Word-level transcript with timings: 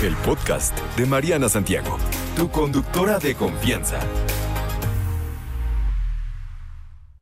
El 0.00 0.14
podcast 0.18 0.78
de 0.96 1.06
Mariana 1.06 1.48
Santiago, 1.48 1.98
tu 2.36 2.48
conductora 2.52 3.18
de 3.18 3.34
confianza. 3.34 3.98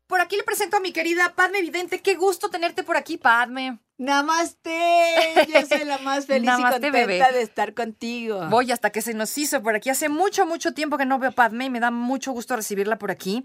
Por 0.07 0.21
aquí 0.21 0.37
le 0.37 0.43
presento 0.43 0.77
a 0.77 0.81
mi 0.81 0.93
querida 0.93 1.33
Padme 1.35 1.63
Vidente. 1.63 2.03
Qué 2.03 2.17
gusto 2.17 2.51
tenerte 2.51 2.83
por 2.83 2.99
aquí, 2.99 3.17
Padme. 3.17 3.79
Namaste, 3.97 4.77
yo 5.49 5.67
soy 5.67 5.87
la 5.87 5.97
más 5.99 6.27
feliz 6.27 6.51
y 6.51 6.63
contenta 6.63 6.91
bebé. 6.91 7.19
de 7.33 7.41
estar 7.41 7.73
contigo. 7.73 8.47
Voy 8.51 8.71
hasta 8.71 8.91
que 8.91 9.01
se 9.01 9.15
nos 9.15 9.39
hizo 9.39 9.63
por 9.63 9.75
aquí. 9.75 9.89
Hace 9.89 10.11
mucho, 10.11 10.45
mucho 10.45 10.75
tiempo 10.75 10.99
que 10.99 11.07
no 11.07 11.19
veo 11.19 11.31
a 11.31 11.33
Padme 11.33 11.65
y 11.65 11.71
me 11.71 11.81
da 11.81 11.91
mucho 11.91 12.33
gusto 12.33 12.57
recibirla 12.57 12.99
por 12.99 13.11
aquí. 13.11 13.43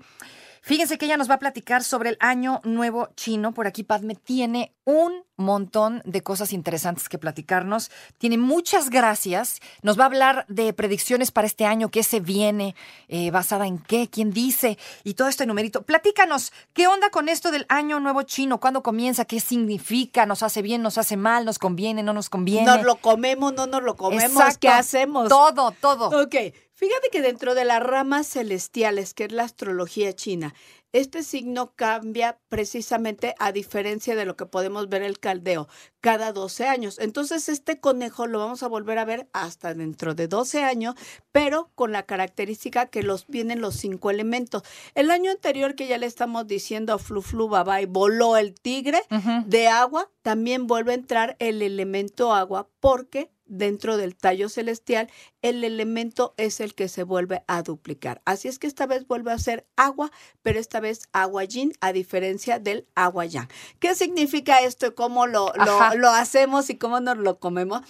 Fíjense 0.63 0.99
que 0.99 1.05
ella 1.05 1.17
nos 1.17 1.27
va 1.27 1.35
a 1.35 1.39
platicar 1.39 1.83
sobre 1.83 2.09
el 2.09 2.17
Año 2.19 2.61
Nuevo 2.63 3.09
Chino. 3.15 3.51
Por 3.51 3.65
aquí 3.65 3.83
Padme 3.83 4.13
tiene 4.13 4.75
un 4.85 5.23
montón 5.35 6.03
de 6.05 6.21
cosas 6.21 6.53
interesantes 6.53 7.09
que 7.09 7.17
platicarnos. 7.17 7.89
Tiene 8.19 8.37
muchas 8.37 8.91
gracias. 8.91 9.59
Nos 9.81 9.97
va 9.97 10.03
a 10.03 10.05
hablar 10.05 10.45
de 10.49 10.71
predicciones 10.73 11.31
para 11.31 11.47
este 11.47 11.65
año, 11.65 11.89
qué 11.89 12.03
se 12.03 12.19
viene, 12.19 12.75
eh, 13.07 13.31
basada 13.31 13.65
en 13.65 13.79
qué, 13.79 14.07
quién 14.07 14.29
dice 14.31 14.77
y 15.03 15.15
todo 15.15 15.29
este 15.29 15.47
numerito. 15.47 15.81
Platícanos, 15.81 16.53
¿qué 16.73 16.85
onda 16.85 17.09
con 17.09 17.27
esto 17.27 17.49
del 17.49 17.65
Año 17.67 17.99
Nuevo 17.99 18.21
Chino? 18.21 18.59
¿Cuándo 18.59 18.83
comienza? 18.83 19.25
¿Qué 19.25 19.39
significa? 19.39 20.27
¿Nos 20.27 20.43
hace 20.43 20.61
bien? 20.61 20.83
¿Nos 20.83 20.99
hace 20.99 21.17
mal? 21.17 21.43
¿Nos 21.43 21.57
conviene? 21.57 22.03
¿No 22.03 22.13
nos 22.13 22.29
conviene? 22.29 22.67
Nos 22.67 22.83
lo 22.83 22.97
comemos, 22.97 23.53
no 23.53 23.65
nos 23.65 23.81
lo 23.81 23.95
comemos, 23.95 24.31
Exacto. 24.31 24.59
¿qué 24.59 24.69
hacemos? 24.69 25.27
Todo, 25.27 25.71
todo. 25.71 26.21
Ok, 26.21 26.35
fíjate 26.81 27.09
que 27.11 27.21
dentro 27.21 27.53
de 27.53 27.63
las 27.63 27.81
ramas 27.81 28.27
celestiales, 28.27 29.13
que 29.13 29.25
es 29.25 29.31
la 29.31 29.43
astrología 29.43 30.15
china, 30.15 30.55
este 30.93 31.21
signo 31.21 31.73
cambia 31.75 32.39
precisamente 32.49 33.35
a 33.37 33.51
diferencia 33.51 34.15
de 34.15 34.25
lo 34.25 34.35
que 34.35 34.47
podemos 34.47 34.89
ver 34.89 35.03
el 35.03 35.19
caldeo 35.19 35.69
cada 36.01 36.33
12 36.33 36.65
años. 36.67 36.97
Entonces 36.99 37.49
este 37.49 37.79
conejo 37.79 38.25
lo 38.25 38.39
vamos 38.39 38.63
a 38.63 38.67
volver 38.67 38.97
a 38.97 39.05
ver 39.05 39.29
hasta 39.31 39.75
dentro 39.75 40.15
de 40.15 40.27
12 40.27 40.63
años, 40.63 40.95
pero 41.31 41.69
con 41.75 41.91
la 41.91 42.03
característica 42.03 42.87
que 42.87 43.03
los 43.03 43.27
vienen 43.27 43.61
los 43.61 43.75
cinco 43.75 44.09
elementos. 44.09 44.63
El 44.95 45.11
año 45.11 45.29
anterior 45.29 45.75
que 45.75 45.87
ya 45.87 45.99
le 45.99 46.07
estamos 46.07 46.47
diciendo 46.47 46.97
flu 46.97 47.21
flu 47.21 47.47
bye 47.47 47.63
bye, 47.63 47.85
voló 47.85 48.37
el 48.37 48.55
tigre 48.55 49.03
de 49.45 49.67
agua, 49.67 50.09
también 50.23 50.65
vuelve 50.65 50.93
a 50.93 50.95
entrar 50.95 51.35
el 51.37 51.61
elemento 51.61 52.33
agua 52.33 52.67
porque 52.79 53.29
dentro 53.51 53.97
del 53.97 54.15
tallo 54.15 54.49
celestial 54.49 55.09
el 55.41 55.63
elemento 55.63 56.33
es 56.37 56.59
el 56.59 56.73
que 56.73 56.87
se 56.87 57.03
vuelve 57.03 57.43
a 57.47 57.61
duplicar. 57.61 58.21
Así 58.25 58.47
es 58.47 58.57
que 58.57 58.67
esta 58.67 58.87
vez 58.87 59.05
vuelve 59.07 59.31
a 59.31 59.37
ser 59.37 59.67
agua, 59.75 60.11
pero 60.41 60.59
esta 60.59 60.79
vez 60.79 61.09
agua 61.11 61.43
yin 61.43 61.73
a 61.81 61.91
diferencia 61.91 62.59
del 62.59 62.87
agua 62.95 63.25
yang. 63.25 63.47
¿Qué 63.79 63.93
significa 63.93 64.61
esto 64.61 64.95
cómo 64.95 65.27
lo, 65.27 65.51
lo, 65.55 65.95
lo 65.97 66.09
hacemos 66.09 66.69
y 66.69 66.77
cómo 66.77 66.99
nos 66.99 67.17
lo 67.17 67.39
comemos? 67.39 67.81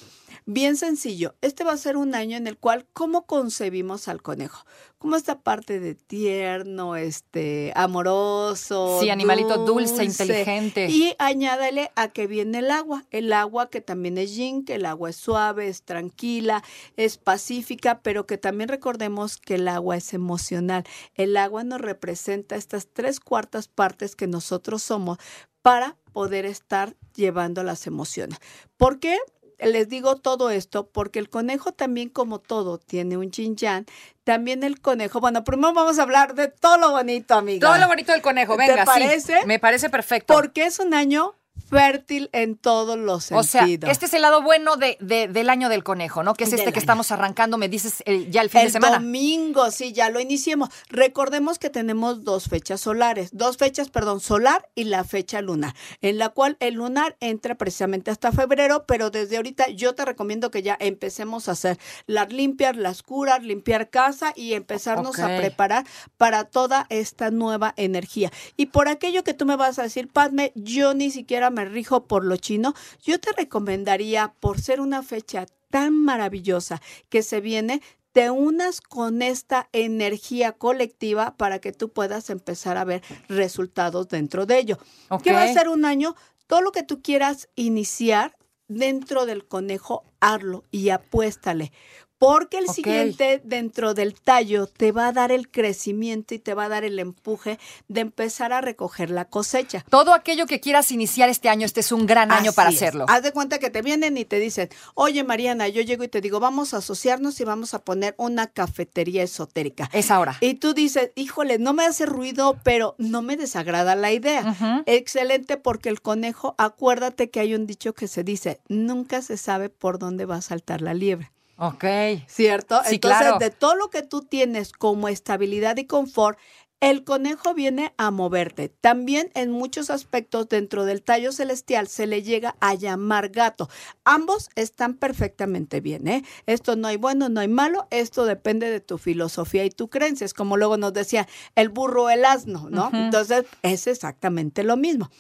Bien 0.46 0.78
sencillo, 0.78 1.36
este 1.42 1.64
va 1.64 1.74
a 1.74 1.78
ser 1.78 1.98
un 1.98 2.16
año 2.16 2.38
en 2.38 2.48
el 2.48 2.58
cual, 2.58 2.86
¿cómo 2.94 3.26
concebimos 3.26 4.08
al 4.08 4.22
conejo? 4.22 4.66
Como 4.98 5.16
esta 5.16 5.40
parte 5.40 5.80
de 5.80 5.96
tierno, 5.96 6.96
este, 6.96 7.74
amoroso. 7.76 9.00
Sí, 9.02 9.10
animalito 9.10 9.66
dulce, 9.66 10.04
inteligente. 10.04 10.90
Y 10.90 11.16
añádale 11.18 11.92
a 11.96 12.10
que 12.10 12.28
viene 12.28 12.60
el 12.60 12.70
agua. 12.70 13.06
El 13.10 13.34
agua 13.34 13.70
que 13.70 13.82
también 13.82 14.18
es 14.18 14.36
yin, 14.36 14.64
que 14.64 14.76
el 14.76 14.86
agua 14.86 15.10
es 15.10 15.16
suave, 15.16 15.68
es 15.68 15.82
tranquila, 15.84 16.64
es 16.98 17.18
pacífica, 17.18 18.02
pero 18.02 18.28
que 18.28 18.38
también 18.38 18.70
recordemos 18.70 19.38
que 19.38 19.56
el 19.56 19.68
agua 19.68 19.98
es 19.98 20.14
emocional. 20.14 20.84
El 21.16 21.36
agua 21.36 21.64
nos 21.64 21.82
representa 21.82 22.56
estas 22.56 22.88
tres 22.88 23.20
cuartas 23.20 23.68
partes 23.68 24.16
que 24.16 24.28
nosotros 24.28 24.84
somos 24.84 25.18
para 25.62 25.98
poder 26.14 26.46
estar 26.46 26.96
llevando 27.16 27.64
las 27.64 27.88
emociones. 27.88 28.40
¿Por 28.78 29.00
qué? 29.00 29.18
Les 29.62 29.88
digo 29.88 30.16
todo 30.16 30.50
esto 30.50 30.90
porque 30.90 31.20
el 31.20 31.30
conejo 31.30 31.72
también 31.72 32.10
como 32.10 32.40
todo 32.40 32.80
tiene 32.80 33.18
un 33.18 33.32
yin 33.32 33.56
yang. 33.56 33.86
También 34.24 34.64
el 34.64 34.82
conejo, 34.82 35.20
bueno, 35.20 35.44
primero 35.44 35.74
vamos 35.74 36.00
a 36.00 36.04
hablar 36.04 36.34
de 36.36 36.48
todo 36.48 36.78
lo 36.78 36.92
bonito, 36.92 37.36
amiga. 37.36 37.68
Todo 37.68 37.78
lo 37.78 37.88
bonito 37.88 38.12
del 38.12 38.22
conejo, 38.22 38.56
¿Te 38.56 38.68
venga, 38.68 38.86
sí. 38.86 38.92
parece? 38.92 39.46
Me 39.46 39.60
parece 39.60 39.90
perfecto. 39.90 40.34
Porque 40.34 40.66
es 40.66 40.80
un 40.80 40.94
año 40.94 41.36
fértil 41.72 42.30
en 42.34 42.58
todos 42.58 42.98
los 43.00 43.32
o 43.32 43.44
sea, 43.44 43.62
sentidos. 43.62 43.90
este 43.92 44.06
es 44.06 44.14
el 44.14 44.22
lado 44.22 44.42
bueno 44.44 44.76
de, 44.76 44.98
de- 45.00 45.28
del 45.28 45.50
año 45.50 45.70
del 45.70 45.84
conejo, 45.84 46.22
¿no? 46.22 46.34
Que 46.34 46.44
es 46.44 46.52
Del 46.52 46.60
este 46.60 46.72
que 46.74 46.80
año. 46.80 46.84
estamos 46.84 47.12
arrancando, 47.12 47.58
me 47.58 47.70
dices 47.70 48.04
el- 48.06 48.30
ya 48.30 48.42
el 48.42 48.50
fin 48.50 48.62
de 48.62 48.66
el 48.68 48.72
semana. 48.74 48.98
domingo, 49.00 49.72
sí, 49.72 49.94
ya 49.94 50.10
lo 50.10 50.20
iniciemos. 50.20 50.70
Recordemos 50.90 51.58
que 51.60 51.70
tenemos 51.70 52.24
dos 52.24 52.50
fechas 52.50 52.82
solares, 52.82 53.30
dos 53.32 53.58
fechas, 53.58 53.90
perdón, 53.90 54.20
solar 54.20 54.68
y 54.76 54.84
la 54.84 55.04
fecha 55.06 55.42
lunar, 55.42 55.74
en 56.02 56.18
la 56.18 56.30
cual 56.30 56.58
el 56.60 56.74
lunar 56.76 57.16
entra 57.22 57.56
precisamente 57.56 58.12
hasta 58.12 58.32
febrero, 58.32 58.86
pero 58.86 59.10
desde 59.10 59.38
ahorita 59.38 59.70
yo 59.70 59.96
te 59.96 60.04
recomiendo 60.06 60.52
que 60.52 60.62
ya 60.62 60.78
empecemos 60.80 61.48
a 61.48 61.54
hacer 61.54 61.78
las 62.06 62.32
limpias, 62.34 62.76
las 62.76 63.02
curas, 63.02 63.42
limpiar 63.44 63.90
casa 63.90 64.34
y 64.36 64.54
empezarnos 64.54 65.18
a 65.20 65.28
preparar 65.38 65.86
para 66.18 66.44
toda 66.44 66.86
esta 66.90 67.32
nueva 67.32 67.74
energía. 67.78 68.32
Y 68.58 68.66
por 68.68 68.90
aquello 68.90 69.24
que 69.24 69.34
tú 69.34 69.46
me 69.46 69.56
vas 69.56 69.80
a 69.80 69.84
decir, 69.84 70.10
Padme, 70.10 70.52
yo 70.56 70.94
ni 70.94 71.12
siquiera 71.12 71.50
me 71.50 71.61
rijo 71.66 72.08
por 72.08 72.26
lo 72.26 72.38
chino, 72.38 72.74
yo 73.02 73.20
te 73.20 73.32
recomendaría, 73.34 74.34
por 74.40 74.60
ser 74.60 74.82
una 74.82 75.04
fecha 75.04 75.46
tan 75.70 75.94
maravillosa 75.94 76.82
que 77.10 77.24
se 77.24 77.42
viene, 77.42 77.82
te 78.12 78.30
unas 78.30 78.82
con 78.82 79.22
esta 79.22 79.70
energía 79.72 80.52
colectiva 80.54 81.36
para 81.38 81.60
que 81.60 81.72
tú 81.72 81.90
puedas 81.90 82.30
empezar 82.30 82.78
a 82.78 82.84
ver 82.84 83.02
resultados 83.30 84.10
dentro 84.10 84.46
de 84.46 84.60
ello. 84.60 84.78
¿Qué 85.24 85.32
va 85.32 85.44
a 85.44 85.54
ser 85.54 85.70
un 85.70 85.86
año? 85.86 86.16
Todo 86.48 86.62
lo 86.62 86.72
que 86.72 86.84
tú 86.84 87.02
quieras 87.02 87.48
iniciar 87.56 88.36
dentro 88.68 89.26
del 89.26 89.48
conejo, 89.48 90.04
hazlo 90.20 90.66
y 90.72 90.90
apuéstale. 90.90 91.72
Porque 92.22 92.60
el 92.60 92.68
siguiente 92.68 93.42
dentro 93.44 93.96
del 93.96 94.14
tallo 94.14 94.68
te 94.68 94.92
va 94.92 95.08
a 95.08 95.12
dar 95.12 95.32
el 95.32 95.50
crecimiento 95.50 96.36
y 96.36 96.38
te 96.38 96.54
va 96.54 96.66
a 96.66 96.70
dar 96.70 96.84
el 96.84 97.00
empuje 97.00 97.58
de 97.88 98.02
empezar 98.02 98.54
a 98.54 98.62
recoger 98.62 99.10
la 99.10 99.26
cosecha. 99.26 99.84
Todo 99.90 100.14
aquello 100.14 100.46
que 100.46 100.60
quieras 100.60 100.92
iniciar 100.92 101.30
este 101.30 101.50
año, 101.50 101.66
este 101.66 101.80
es 101.80 101.92
un 101.92 102.06
gran 102.06 102.32
año 102.32 102.54
para 102.54 102.70
es. 102.70 102.76
hacerlo. 102.76 103.06
Haz 103.08 103.24
de 103.24 103.32
cuenta 103.32 103.58
que 103.58 103.72
te 103.72 103.82
vienen 103.82 104.18
y 104.18 104.26
te 104.26 104.38
dicen, 104.38 104.70
oye 104.94 105.24
Mariana, 105.24 105.68
yo 105.68 105.82
llego 105.82 106.04
y 106.04 106.10
te 106.10 106.22
digo, 106.22 106.40
vamos 106.40 106.76
a 106.76 106.78
asociarnos 106.78 107.42
y 107.42 107.44
vamos 107.44 107.74
a 107.74 107.80
poner 107.80 108.14
una 108.20 108.46
cafetería 108.46 109.24
esotérica. 109.24 109.90
Es 109.92 110.12
ahora. 110.12 110.38
Y 110.42 110.54
tú 110.54 110.76
dices, 110.76 111.10
híjole, 111.16 111.58
no 111.58 111.74
me 111.74 111.88
hace 111.88 112.06
ruido, 112.06 112.60
pero 112.64 112.94
no 113.00 113.24
me 113.24 113.36
desagrada 113.36 113.96
la 113.96 114.12
idea. 114.12 114.84
Excelente 114.86 115.58
porque 115.58 115.90
el 115.90 116.04
conejo, 116.04 116.54
acuérdate 116.60 117.32
que 117.32 117.40
hay 117.40 117.56
un 117.56 117.66
dicho 117.66 117.96
que 117.96 118.08
se 118.08 118.24
dice, 118.24 118.62
nunca 118.68 119.24
se 119.24 119.38
sabe 119.38 119.70
por 119.70 119.98
dónde 119.98 120.28
va 120.28 120.36
a 120.36 120.42
saltar 120.44 120.82
la 120.84 120.94
liebre. 120.94 121.32
Ok. 121.64 121.86
¿Cierto? 122.28 122.82
Sí, 122.86 122.96
Entonces, 122.96 123.22
claro. 123.22 123.38
de 123.38 123.52
todo 123.52 123.76
lo 123.76 123.92
que 123.92 124.02
tú 124.02 124.22
tienes 124.22 124.72
como 124.72 125.08
estabilidad 125.08 125.78
y 125.78 125.86
confort, 125.86 126.40
el 126.80 127.04
conejo 127.04 127.54
viene 127.54 127.94
a 127.98 128.10
moverte. 128.10 128.70
También 128.70 129.30
en 129.36 129.52
muchos 129.52 129.92
aspectos 129.92 130.50
dentro 130.50 130.86
del 130.86 131.04
tallo 131.04 131.32
celestial 131.32 131.88
se 131.88 132.08
le 132.08 132.24
llega 132.24 132.56
a 132.60 132.74
llamar 132.74 133.30
gato. 133.30 133.70
Ambos 134.04 134.50
están 134.56 134.96
perfectamente 134.96 135.82
bien, 135.82 136.08
¿eh? 136.08 136.24
Esto 136.48 136.76
no 136.76 136.88
hay 136.88 136.98
bueno, 136.98 137.30
no 137.30 137.42
hay 137.42 137.48
malo, 137.48 137.88
esto 137.92 138.26
depende 138.26 138.72
de 138.72 138.80
tu 138.80 138.98
filosofía 138.98 139.64
y 139.64 139.70
tu 139.70 139.88
creencia. 139.92 140.26
Es 140.26 140.34
como 140.34 140.58
luego 140.58 140.78
nos 140.78 140.94
decía 140.94 141.28
el 141.54 141.70
burro 141.70 142.06
o 142.06 142.10
el 142.10 142.26
asno, 142.26 142.68
¿no? 142.72 142.90
Entonces, 142.92 143.46
es 143.62 143.86
exactamente 143.86 144.64
lo 144.64 144.78
mismo. 144.78 145.12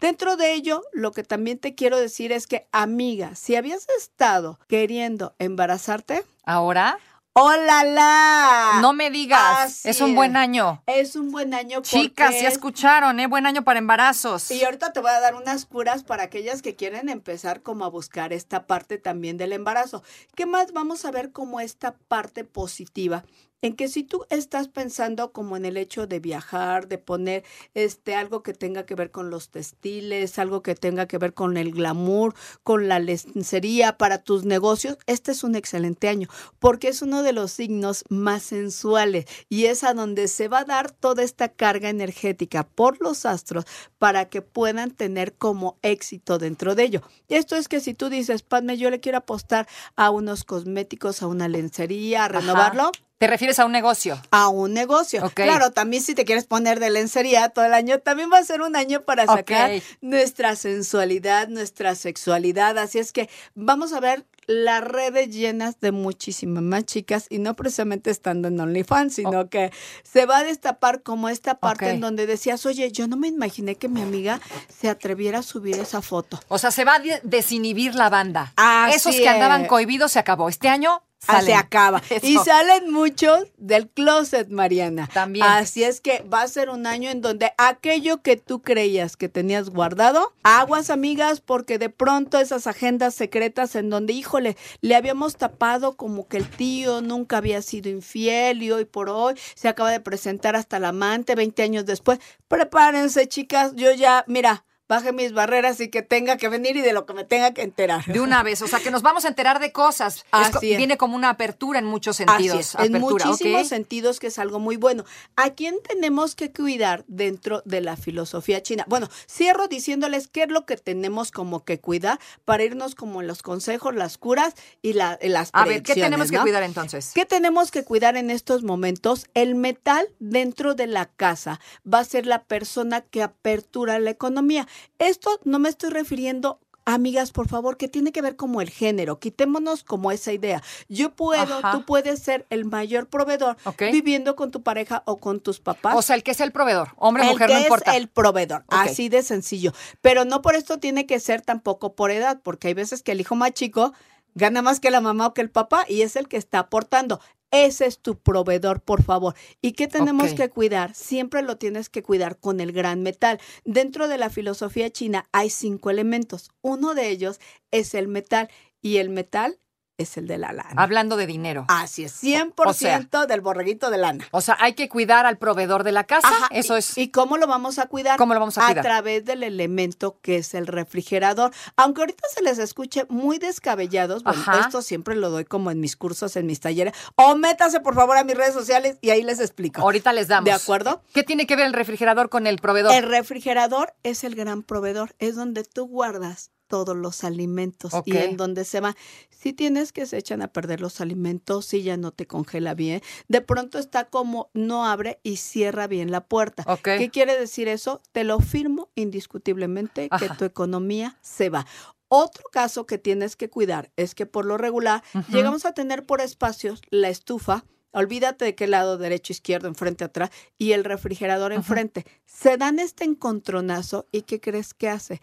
Dentro 0.00 0.36
de 0.36 0.54
ello, 0.54 0.82
lo 0.92 1.12
que 1.12 1.22
también 1.22 1.58
te 1.58 1.74
quiero 1.74 1.98
decir 1.98 2.32
es 2.32 2.46
que, 2.46 2.66
amiga, 2.72 3.34
si 3.36 3.54
habías 3.56 3.86
estado 3.98 4.58
queriendo 4.66 5.34
embarazarte, 5.38 6.24
Ahora, 6.44 6.98
¡hola 7.34 7.84
la! 7.84 8.78
no 8.80 8.92
me 8.94 9.10
digas, 9.10 9.58
Así 9.58 9.88
es 9.90 10.00
un 10.00 10.14
buen 10.14 10.36
año. 10.38 10.82
Es 10.86 11.16
un 11.16 11.30
buen 11.30 11.52
año. 11.52 11.82
Chicas, 11.82 12.32
ya 12.40 12.48
es- 12.48 12.54
escucharon, 12.54 13.20
¿eh? 13.20 13.26
Buen 13.26 13.44
año 13.46 13.62
para 13.62 13.78
embarazos. 13.78 14.50
Y 14.50 14.64
ahorita 14.64 14.92
te 14.94 15.00
voy 15.00 15.10
a 15.10 15.20
dar 15.20 15.34
unas 15.34 15.66
curas 15.66 16.02
para 16.02 16.22
aquellas 16.24 16.62
que 16.62 16.74
quieren 16.76 17.08
empezar 17.10 17.62
como 17.62 17.84
a 17.84 17.88
buscar 17.88 18.32
esta 18.32 18.66
parte 18.66 18.96
también 18.98 19.36
del 19.36 19.52
embarazo. 19.52 20.02
¿Qué 20.34 20.46
más? 20.46 20.72
Vamos 20.72 21.04
a 21.04 21.10
ver 21.10 21.30
como 21.30 21.60
esta 21.60 21.94
parte 22.08 22.44
positiva 22.44 23.22
en 23.62 23.74
que 23.74 23.88
si 23.88 24.04
tú 24.04 24.24
estás 24.30 24.68
pensando 24.68 25.32
como 25.32 25.56
en 25.56 25.64
el 25.64 25.76
hecho 25.76 26.06
de 26.06 26.20
viajar, 26.20 26.88
de 26.88 26.98
poner 26.98 27.44
este 27.74 28.14
algo 28.14 28.42
que 28.42 28.54
tenga 28.54 28.86
que 28.86 28.94
ver 28.94 29.10
con 29.10 29.30
los 29.30 29.50
textiles, 29.50 30.38
algo 30.38 30.62
que 30.62 30.74
tenga 30.74 31.06
que 31.06 31.18
ver 31.18 31.34
con 31.34 31.56
el 31.56 31.72
glamour, 31.72 32.34
con 32.62 32.88
la 32.88 32.98
lencería 32.98 33.98
para 33.98 34.18
tus 34.18 34.44
negocios, 34.44 34.98
este 35.06 35.32
es 35.32 35.44
un 35.44 35.54
excelente 35.54 36.08
año, 36.08 36.28
porque 36.58 36.88
es 36.88 37.02
uno 37.02 37.22
de 37.22 37.32
los 37.32 37.52
signos 37.52 38.04
más 38.08 38.42
sensuales 38.42 39.26
y 39.48 39.66
es 39.66 39.84
a 39.84 39.94
donde 39.94 40.28
se 40.28 40.48
va 40.48 40.60
a 40.60 40.64
dar 40.64 40.90
toda 40.90 41.22
esta 41.22 41.48
carga 41.48 41.88
energética 41.88 42.66
por 42.66 43.00
los 43.00 43.26
astros 43.26 43.64
para 43.98 44.28
que 44.28 44.42
puedan 44.42 44.90
tener 44.90 45.34
como 45.34 45.78
éxito 45.82 46.38
dentro 46.38 46.74
de 46.74 46.84
ello. 46.84 47.02
Esto 47.28 47.56
es 47.56 47.68
que 47.68 47.80
si 47.80 47.94
tú 47.94 48.08
dices, 48.08 48.42
Padme, 48.42 48.78
yo 48.78 48.90
le 48.90 49.00
quiero 49.00 49.18
apostar 49.18 49.68
a 49.96 50.10
unos 50.10 50.44
cosméticos, 50.44 51.22
a 51.22 51.26
una 51.26 51.48
lencería, 51.48 52.24
a 52.24 52.28
renovarlo, 52.28 52.90
¿Te 53.20 53.26
refieres 53.26 53.58
a 53.58 53.66
un 53.66 53.72
negocio? 53.72 54.18
a 54.30 54.48
un 54.48 54.72
negocio. 54.72 55.30
Claro, 55.34 55.72
también 55.72 56.02
si 56.02 56.14
te 56.14 56.24
quieres 56.24 56.46
poner 56.46 56.80
de 56.80 56.88
lencería 56.88 57.50
todo 57.50 57.66
el 57.66 57.74
año, 57.74 57.98
también 57.98 58.30
va 58.32 58.38
a 58.38 58.44
ser 58.44 58.62
un 58.62 58.76
año 58.76 59.02
para 59.02 59.26
sacar 59.26 59.72
nuestra 60.00 60.56
sensualidad, 60.56 61.48
nuestra 61.48 61.94
sexualidad. 61.96 62.78
Así 62.78 62.98
es 62.98 63.12
que 63.12 63.28
vamos 63.54 63.92
a 63.92 64.00
ver 64.00 64.24
las 64.46 64.82
redes 64.82 65.28
llenas 65.28 65.78
de 65.80 65.92
muchísimas 65.92 66.62
más 66.62 66.86
chicas 66.86 67.26
y 67.28 67.40
no 67.40 67.54
precisamente 67.56 68.10
estando 68.10 68.48
en 68.48 68.58
OnlyFans, 68.58 69.16
sino 69.16 69.50
que 69.50 69.70
se 70.02 70.24
va 70.24 70.38
a 70.38 70.42
destapar 70.44 71.02
como 71.02 71.28
esta 71.28 71.58
parte 71.58 71.90
en 71.90 72.00
donde 72.00 72.26
decías, 72.26 72.64
oye, 72.64 72.90
yo 72.90 73.06
no 73.06 73.18
me 73.18 73.28
imaginé 73.28 73.74
que 73.74 73.90
mi 73.90 74.00
amiga 74.00 74.40
se 74.74 74.88
atreviera 74.88 75.40
a 75.40 75.42
subir 75.42 75.78
esa 75.78 76.00
foto. 76.00 76.40
O 76.48 76.56
sea, 76.56 76.70
se 76.70 76.86
va 76.86 76.94
a 76.94 76.98
de- 77.00 77.20
desinhibir 77.22 77.94
la 77.96 78.08
banda. 78.08 78.54
Así 78.56 78.96
Esos 78.96 79.14
que 79.16 79.28
andaban 79.28 79.66
cohibidos 79.66 80.12
se 80.12 80.18
acabó. 80.18 80.48
Este 80.48 80.68
año 80.68 81.02
salen. 81.20 81.46
se 81.46 81.54
acaba. 81.54 82.02
Eso. 82.10 82.26
Y 82.26 82.36
salen 82.38 82.92
muchos 82.92 83.44
del 83.56 83.88
closet, 83.88 84.48
Mariana. 84.48 85.08
También. 85.12 85.46
Así 85.46 85.84
es 85.84 86.00
que 86.00 86.22
va 86.22 86.42
a 86.42 86.48
ser 86.48 86.70
un 86.70 86.86
año 86.86 87.10
en 87.10 87.20
donde 87.20 87.52
aquello 87.58 88.22
que 88.22 88.36
tú 88.36 88.62
creías 88.62 89.16
que 89.16 89.28
tenías 89.28 89.70
guardado, 89.70 90.32
aguas 90.42 90.90
amigas, 90.90 91.40
porque 91.40 91.78
de 91.78 91.90
pronto 91.90 92.38
esas 92.38 92.66
agendas 92.66 93.14
secretas 93.14 93.74
en 93.74 93.90
donde, 93.90 94.12
híjole, 94.12 94.56
le 94.80 94.96
habíamos 94.96 95.36
tapado 95.36 95.96
como 95.96 96.26
que 96.28 96.38
el 96.38 96.48
tío 96.48 97.00
nunca 97.00 97.38
había 97.38 97.62
sido 97.62 97.90
infiel 97.90 98.62
y 98.62 98.72
hoy 98.72 98.84
por 98.84 99.08
hoy 99.08 99.34
se 99.54 99.68
acaba 99.68 99.90
de 99.90 100.00
presentar 100.00 100.56
hasta 100.56 100.78
el 100.78 100.84
amante 100.84 101.34
20 101.34 101.62
años 101.62 101.86
después. 101.86 102.18
Prepárense, 102.48 103.28
chicas, 103.28 103.72
yo 103.74 103.92
ya, 103.92 104.24
mira. 104.26 104.64
Baje 104.90 105.12
mis 105.12 105.32
barreras 105.32 105.78
y 105.78 105.86
que 105.86 106.02
tenga 106.02 106.36
que 106.36 106.48
venir 106.48 106.76
y 106.76 106.80
de 106.80 106.92
lo 106.92 107.06
que 107.06 107.12
me 107.12 107.22
tenga 107.22 107.54
que 107.54 107.62
enterar. 107.62 108.04
De 108.06 108.18
una 108.18 108.42
vez, 108.42 108.60
o 108.60 108.66
sea, 108.66 108.80
que 108.80 108.90
nos 108.90 109.02
vamos 109.02 109.24
a 109.24 109.28
enterar 109.28 109.60
de 109.60 109.70
cosas. 109.70 110.26
Así 110.32 110.72
es. 110.72 110.78
Viene 110.78 110.96
como 110.96 111.14
una 111.14 111.30
apertura 111.30 111.78
en 111.78 111.84
muchos 111.84 112.20
Así 112.20 112.48
sentidos. 112.48 112.74
en 112.76 113.00
muchísimos 113.00 113.68
sentidos 113.68 114.18
que 114.18 114.26
es 114.26 114.38
algo 114.40 114.58
muy 114.58 114.76
bueno. 114.76 115.04
¿A 115.36 115.50
quién 115.50 115.76
tenemos 115.86 116.34
que 116.34 116.52
cuidar 116.52 117.04
dentro 117.06 117.62
de 117.64 117.82
la 117.82 117.96
filosofía 117.96 118.64
china? 118.64 118.84
Bueno, 118.88 119.08
cierro 119.30 119.68
diciéndoles 119.68 120.26
qué 120.26 120.42
es 120.42 120.48
lo 120.48 120.66
que 120.66 120.76
tenemos 120.76 121.30
como 121.30 121.64
que 121.64 121.78
cuidar 121.78 122.18
para 122.44 122.64
irnos 122.64 122.96
como 122.96 123.20
en 123.20 123.28
los 123.28 123.42
consejos, 123.42 123.94
las 123.94 124.18
curas 124.18 124.54
y 124.82 124.94
la, 124.94 125.20
las 125.22 125.50
A 125.52 125.66
ver, 125.66 125.84
¿qué 125.84 125.94
tenemos 125.94 126.32
que 126.32 126.38
cuidar 126.38 126.64
entonces? 126.64 127.12
¿Qué 127.14 127.26
tenemos 127.26 127.70
que 127.70 127.84
cuidar 127.84 128.16
en 128.16 128.28
estos 128.28 128.64
momentos? 128.64 129.28
El 129.34 129.54
metal 129.54 130.08
dentro 130.18 130.74
de 130.74 130.88
la 130.88 131.06
casa 131.06 131.60
va 131.86 132.00
a 132.00 132.04
ser 132.04 132.26
la 132.26 132.42
persona 132.42 133.02
que 133.02 133.22
apertura 133.22 134.00
la 134.00 134.10
economía. 134.10 134.66
Esto 134.98 135.40
no 135.44 135.58
me 135.58 135.68
estoy 135.68 135.90
refiriendo, 135.90 136.60
amigas, 136.84 137.32
por 137.32 137.48
favor, 137.48 137.76
que 137.76 137.88
tiene 137.88 138.12
que 138.12 138.22
ver 138.22 138.36
como 138.36 138.60
el 138.60 138.70
género. 138.70 139.18
Quitémonos 139.18 139.84
como 139.84 140.12
esa 140.12 140.32
idea. 140.32 140.62
Yo 140.88 141.14
puedo, 141.14 141.58
Ajá. 141.58 141.72
tú 141.72 141.84
puedes 141.84 142.20
ser 142.20 142.46
el 142.50 142.64
mayor 142.64 143.08
proveedor 143.08 143.56
viviendo 143.78 144.36
con 144.36 144.50
tu 144.50 144.62
pareja 144.62 145.02
o 145.06 145.18
con 145.18 145.40
tus 145.40 145.60
papás. 145.60 145.96
O 145.96 146.02
sea, 146.02 146.16
el 146.16 146.22
que 146.22 146.32
es 146.32 146.40
el 146.40 146.52
proveedor, 146.52 146.90
hombre, 146.96 147.24
El 147.24 147.30
mujer, 147.30 147.48
que 147.48 147.54
no 147.54 147.60
importa. 147.60 147.92
Es 147.92 147.96
el 147.98 148.08
proveedor, 148.08 148.64
así 148.68 149.08
de 149.08 149.22
sencillo. 149.22 149.72
Pero 150.00 150.24
no 150.24 150.42
por 150.42 150.54
esto 150.54 150.78
tiene 150.78 151.06
que 151.06 151.20
ser 151.20 151.42
tampoco 151.42 151.94
por 151.94 152.10
edad, 152.10 152.40
porque 152.42 152.68
hay 152.68 152.74
veces 152.74 153.02
que 153.02 153.12
el 153.12 153.20
hijo 153.20 153.34
más 153.36 153.52
chico 153.52 153.92
gana 154.34 154.62
más 154.62 154.80
que 154.80 154.90
la 154.90 155.00
mamá 155.00 155.28
o 155.28 155.34
que 155.34 155.40
el 155.40 155.50
papá 155.50 155.84
y 155.88 156.02
es 156.02 156.16
el 156.16 156.28
que 156.28 156.36
está 156.36 156.60
aportando. 156.60 157.20
Ese 157.50 157.86
es 157.86 157.98
tu 157.98 158.16
proveedor, 158.16 158.80
por 158.80 159.02
favor. 159.02 159.34
¿Y 159.60 159.72
qué 159.72 159.88
tenemos 159.88 160.34
que 160.34 160.50
cuidar? 160.50 160.94
Siempre 160.94 161.42
lo 161.42 161.56
tienes 161.56 161.88
que 161.88 162.02
cuidar 162.02 162.38
con 162.38 162.60
el 162.60 162.72
gran 162.72 163.02
metal. 163.02 163.40
Dentro 163.64 164.06
de 164.06 164.18
la 164.18 164.30
filosofía 164.30 164.90
china 164.90 165.26
hay 165.32 165.50
cinco 165.50 165.90
elementos. 165.90 166.50
Uno 166.62 166.94
de 166.94 167.08
ellos 167.08 167.40
es 167.72 167.94
el 167.94 168.06
metal 168.06 168.48
y 168.80 168.98
el 168.98 169.10
metal 169.10 169.58
es 170.00 170.16
el 170.16 170.26
de 170.26 170.38
la 170.38 170.52
lana. 170.52 170.74
Hablando 170.76 171.16
de 171.16 171.26
dinero. 171.26 171.64
Así 171.68 172.04
es, 172.04 172.22
100% 172.22 173.26
del 173.26 173.40
borreguito 173.40 173.90
de 173.90 173.98
lana. 173.98 174.26
O 174.30 174.40
sea, 174.40 174.56
hay 174.60 174.74
que 174.74 174.88
cuidar 174.88 175.26
al 175.26 175.38
proveedor 175.38 175.84
de 175.84 175.92
la 175.92 176.04
casa. 176.04 176.28
Ajá, 176.28 176.48
Eso 176.50 176.76
es. 176.76 176.96
¿Y 176.96 177.08
cómo 177.08 177.36
lo 177.36 177.46
vamos 177.46 177.78
a 177.78 177.86
cuidar? 177.86 178.18
¿Cómo 178.18 178.34
lo 178.34 178.40
vamos 178.40 178.58
a 178.58 178.66
cuidar? 178.66 178.82
través 178.82 179.24
del 179.24 179.42
elemento 179.42 180.18
que 180.22 180.36
es 180.36 180.54
el 180.54 180.66
refrigerador. 180.66 181.52
Aunque 181.76 182.02
ahorita 182.02 182.26
se 182.34 182.42
les 182.42 182.58
escuche 182.58 183.04
muy 183.08 183.38
descabellados, 183.38 184.22
bueno, 184.22 184.42
esto 184.60 184.82
siempre 184.82 185.14
lo 185.14 185.30
doy 185.30 185.44
como 185.44 185.70
en 185.70 185.80
mis 185.80 185.96
cursos, 185.96 186.36
en 186.36 186.46
mis 186.46 186.60
talleres. 186.60 186.94
O 187.14 187.36
métase 187.36 187.80
por 187.80 187.94
favor 187.94 188.16
a 188.16 188.24
mis 188.24 188.36
redes 188.36 188.54
sociales 188.54 188.98
y 189.00 189.10
ahí 189.10 189.22
les 189.22 189.40
explico. 189.40 189.82
Ahorita 189.82 190.12
les 190.12 190.28
damos. 190.28 190.44
¿De 190.46 190.52
acuerdo? 190.52 191.02
¿Qué 191.12 191.22
tiene 191.22 191.46
que 191.46 191.56
ver 191.56 191.66
el 191.66 191.72
refrigerador 191.72 192.28
con 192.28 192.46
el 192.46 192.58
proveedor? 192.58 192.92
El 192.94 193.04
refrigerador 193.04 193.94
es 194.02 194.24
el 194.24 194.34
gran 194.34 194.62
proveedor, 194.62 195.14
es 195.18 195.36
donde 195.36 195.64
tú 195.64 195.86
guardas 195.86 196.50
todos 196.70 196.96
los 196.96 197.24
alimentos 197.24 197.92
y 198.06 198.16
en 198.16 198.38
donde 198.38 198.64
se 198.64 198.80
va. 198.80 198.96
Si 199.28 199.52
tienes 199.52 199.92
que 199.92 200.06
se 200.06 200.16
echan 200.16 200.40
a 200.40 200.48
perder 200.48 200.80
los 200.80 201.00
alimentos, 201.02 201.66
si 201.66 201.82
ya 201.82 201.98
no 201.98 202.12
te 202.12 202.26
congela 202.26 202.74
bien, 202.74 203.02
de 203.28 203.42
pronto 203.42 203.78
está 203.78 204.08
como 204.08 204.50
no 204.54 204.86
abre 204.86 205.18
y 205.22 205.36
cierra 205.36 205.88
bien 205.88 206.10
la 206.10 206.24
puerta. 206.26 206.64
¿Qué 206.82 207.10
quiere 207.10 207.38
decir 207.38 207.68
eso? 207.68 208.00
Te 208.12 208.24
lo 208.24 208.38
firmo 208.38 208.88
indiscutiblemente 208.94 210.08
que 210.08 210.24
Ajá. 210.26 210.36
tu 210.36 210.44
economía 210.46 211.18
se 211.20 211.50
va. 211.50 211.66
Otro 212.08 212.44
caso 212.52 212.86
que 212.86 212.98
tienes 212.98 213.36
que 213.36 213.50
cuidar 213.50 213.90
es 213.96 214.14
que 214.14 214.26
por 214.26 214.44
lo 214.44 214.56
regular 214.56 215.02
llegamos 215.28 215.64
a 215.64 215.74
tener 215.74 216.06
por 216.06 216.20
espacios 216.20 216.82
la 216.90 217.08
estufa. 217.08 217.64
Olvídate 217.92 218.44
de 218.44 218.54
qué 218.54 218.68
lado, 218.68 218.98
derecho, 218.98 219.32
izquierdo, 219.32 219.66
enfrente, 219.66 220.04
atrás, 220.04 220.30
y 220.58 220.72
el 220.72 220.84
refrigerador 220.84 221.52
enfrente. 221.52 222.06
Se 222.24 222.56
dan 222.56 222.78
este 222.78 223.04
encontronazo 223.04 224.06
y 224.12 224.22
¿qué 224.22 224.40
crees 224.40 224.74
que 224.74 224.88
hace? 224.88 225.20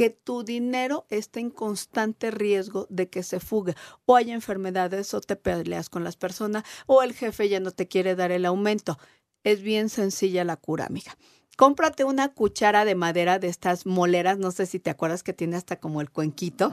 Que 0.00 0.08
tu 0.08 0.44
dinero 0.44 1.04
esté 1.10 1.40
en 1.40 1.50
constante 1.50 2.30
riesgo 2.30 2.86
de 2.88 3.10
que 3.10 3.22
se 3.22 3.38
fugue 3.38 3.74
o 4.06 4.16
haya 4.16 4.32
enfermedades 4.32 5.12
o 5.12 5.20
te 5.20 5.36
peleas 5.36 5.90
con 5.90 6.04
las 6.04 6.16
personas 6.16 6.64
o 6.86 7.02
el 7.02 7.12
jefe 7.12 7.50
ya 7.50 7.60
no 7.60 7.70
te 7.70 7.86
quiere 7.86 8.16
dar 8.16 8.32
el 8.32 8.46
aumento. 8.46 8.98
Es 9.44 9.60
bien 9.60 9.90
sencilla 9.90 10.42
la 10.42 10.56
cura, 10.56 10.86
amiga. 10.86 11.18
Cómprate 11.60 12.04
una 12.04 12.28
cuchara 12.32 12.86
de 12.86 12.94
madera 12.94 13.38
de 13.38 13.48
estas 13.48 13.84
moleras, 13.84 14.38
no 14.38 14.50
sé 14.50 14.64
si 14.64 14.78
te 14.78 14.88
acuerdas 14.88 15.22
que 15.22 15.34
tiene 15.34 15.58
hasta 15.58 15.76
como 15.76 16.00
el 16.00 16.08
cuenquito 16.08 16.70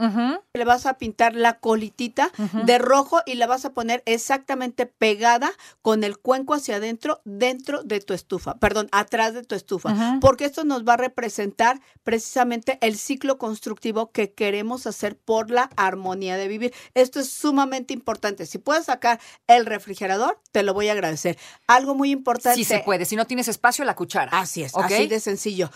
le 0.53 0.65
vas 0.65 0.85
a 0.85 0.95
pintar 0.97 1.35
la 1.35 1.59
colitita 1.59 2.31
de 2.65 2.77
rojo 2.77 3.21
y 3.25 3.35
la 3.35 3.47
vas 3.47 3.65
a 3.65 3.73
poner 3.73 4.01
exactamente 4.05 4.85
pegada 4.85 5.51
con 5.81 6.03
el 6.03 6.17
cuenco 6.17 6.53
hacia 6.53 6.77
adentro, 6.77 7.21
dentro 7.25 7.83
de 7.83 7.99
tu 7.99 8.13
estufa, 8.13 8.55
perdón, 8.55 8.87
atrás 8.91 9.33
de 9.33 9.43
tu 9.43 9.55
estufa, 9.55 10.17
porque 10.21 10.45
esto 10.45 10.63
nos 10.63 10.83
va 10.83 10.93
a 10.93 10.97
representar 10.97 11.79
precisamente 12.03 12.77
el 12.81 12.97
ciclo 12.97 13.37
constructivo 13.37 14.11
que 14.11 14.33
queremos 14.33 14.87
hacer 14.87 15.17
por 15.17 15.51
la 15.51 15.69
armonía 15.75 16.37
de 16.37 16.47
vivir. 16.47 16.73
Esto 16.93 17.19
es 17.19 17.29
sumamente 17.29 17.93
importante. 17.93 18.45
Si 18.45 18.57
puedes 18.57 18.85
sacar 18.85 19.19
el 19.47 19.65
refrigerador, 19.65 20.39
te 20.51 20.63
lo 20.63 20.73
voy 20.73 20.89
a 20.89 20.93
agradecer. 20.93 21.37
Algo 21.67 21.95
muy 21.95 22.11
importante. 22.11 22.57
Sí 22.57 22.63
se 22.63 22.79
puede. 22.79 23.05
Si 23.05 23.15
no 23.15 23.25
tienes 23.25 23.47
espacio, 23.47 23.85
la 23.85 23.95
cuchara. 23.95 24.31
Así 24.31 24.63
es, 24.63 24.73
¿Ok? 24.77 24.85
así 24.85 25.07
de 25.07 25.19
sencillo. 25.19 25.69